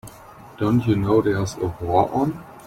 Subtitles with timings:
[0.57, 2.43] Don't you know there's a war on?